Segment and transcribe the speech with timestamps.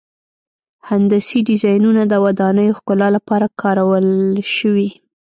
[0.89, 4.07] هندسي ډیزاینونه د ودانیو ښکلا لپاره کارول
[4.55, 4.89] شوي.